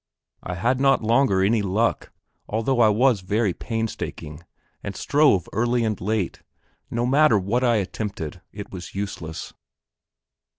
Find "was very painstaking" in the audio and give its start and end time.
2.89-4.43